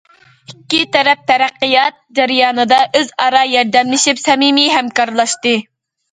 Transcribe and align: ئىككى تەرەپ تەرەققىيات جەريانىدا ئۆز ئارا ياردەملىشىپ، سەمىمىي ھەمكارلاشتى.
ئىككى 0.51 0.77
تەرەپ 0.93 1.19
تەرەققىيات 1.31 1.99
جەريانىدا 2.19 2.79
ئۆز 2.99 3.11
ئارا 3.25 3.41
ياردەملىشىپ، 3.49 4.23
سەمىمىي 4.23 4.71
ھەمكارلاشتى. 4.77 5.53